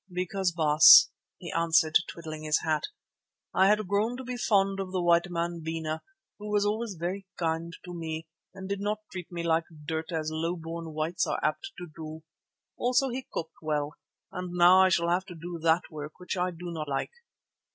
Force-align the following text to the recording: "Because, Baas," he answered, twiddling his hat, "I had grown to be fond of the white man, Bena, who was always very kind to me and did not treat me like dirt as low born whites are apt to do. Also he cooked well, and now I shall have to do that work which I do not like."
"Because, 0.11 0.51
Baas," 0.51 1.11
he 1.37 1.51
answered, 1.51 1.93
twiddling 2.07 2.41
his 2.41 2.61
hat, 2.61 2.85
"I 3.53 3.67
had 3.67 3.87
grown 3.87 4.17
to 4.17 4.23
be 4.23 4.35
fond 4.35 4.79
of 4.79 4.91
the 4.91 4.99
white 5.03 5.29
man, 5.29 5.61
Bena, 5.63 6.01
who 6.39 6.49
was 6.49 6.65
always 6.65 6.95
very 6.95 7.27
kind 7.37 7.71
to 7.85 7.93
me 7.93 8.25
and 8.51 8.67
did 8.67 8.81
not 8.81 9.01
treat 9.11 9.31
me 9.31 9.43
like 9.43 9.65
dirt 9.85 10.11
as 10.11 10.31
low 10.31 10.55
born 10.55 10.95
whites 10.95 11.27
are 11.27 11.39
apt 11.43 11.73
to 11.77 11.85
do. 11.95 12.23
Also 12.77 13.09
he 13.09 13.27
cooked 13.31 13.61
well, 13.61 13.93
and 14.31 14.53
now 14.53 14.79
I 14.81 14.89
shall 14.89 15.09
have 15.09 15.25
to 15.27 15.35
do 15.35 15.59
that 15.61 15.91
work 15.91 16.13
which 16.19 16.35
I 16.35 16.49
do 16.49 16.71
not 16.71 16.87
like." 16.87 17.11